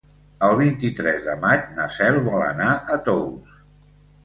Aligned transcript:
El 0.45 0.53
vint-i-tres 0.61 1.27
de 1.27 1.35
maig 1.43 1.69
na 1.77 1.87
Cel 1.99 2.19
vol 2.31 2.47
anar 2.49 2.73
a 2.97 3.01
Tous. 3.11 3.57